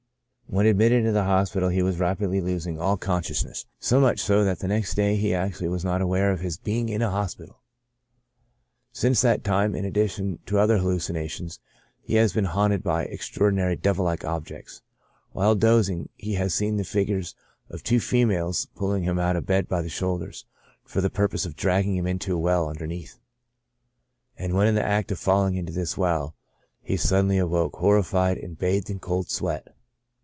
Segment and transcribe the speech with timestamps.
[0.47, 3.07] When admitted into the hospital he was rapidly losing all ^6 CHRONIC ALCOHOLISM.
[3.07, 6.57] consciousness, so much so, that the next day he actually was not aware of his
[6.57, 7.61] being in an hospital.
[8.91, 11.61] Since that time, in addition to the other hallucinations,
[12.01, 14.81] he has been haunted by extraordinary devil like objects.
[15.31, 17.33] While dozing, he has seen the figures
[17.69, 20.45] of two females pulling him out of bed by the shoulders,
[20.83, 23.19] for the purpose of dragging him into a well underneath;
[24.37, 26.35] and when in the act of falling into this well,
[26.81, 29.69] he suddenly awoke, horrified, and bathed in cold sweat.